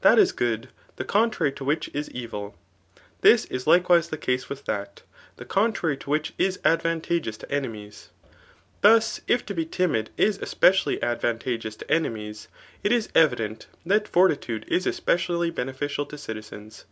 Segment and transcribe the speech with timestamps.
[0.00, 2.56] That is good, the contrarry to which is eviL
[3.20, 5.02] This is likewise the case with that,
[5.36, 6.48] the contrary to which OaA9.ru .AHXTOUG.
[6.48, 8.08] »S» is advantageous to enemies.
[8.80, 12.48] Thus, if to, be timid is eyerially advantageous to enemies,
[12.82, 16.84] it is evident that for titude is especially beneficial to citizens.